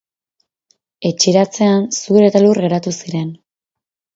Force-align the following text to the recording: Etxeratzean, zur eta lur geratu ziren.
Etxeratzean, 1.09 1.85
zur 1.99 2.27
eta 2.31 2.43
lur 2.47 2.63
geratu 2.67 2.95
ziren. 2.99 3.29